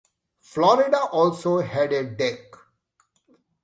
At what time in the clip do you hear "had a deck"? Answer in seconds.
1.59-2.39